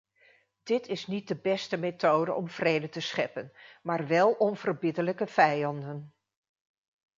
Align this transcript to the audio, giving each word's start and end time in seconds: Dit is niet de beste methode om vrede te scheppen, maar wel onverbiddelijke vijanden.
Dit 0.63 0.87
is 0.87 1.07
niet 1.07 1.27
de 1.27 1.35
beste 1.35 1.77
methode 1.77 2.33
om 2.33 2.49
vrede 2.49 2.89
te 2.89 2.99
scheppen, 2.99 3.53
maar 3.81 4.07
wel 4.07 4.31
onverbiddelijke 4.31 5.27
vijanden. 5.27 6.13